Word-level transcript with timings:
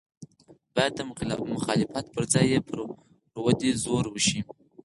باید 0.75 0.93
د 0.95 1.01
مخالفت 1.53 2.05
پر 2.13 2.23
ځای 2.33 2.45
یې 2.53 2.59
پر 2.67 2.77
ودې 3.43 3.71
زور 3.83 4.05
وشي. 4.09 4.39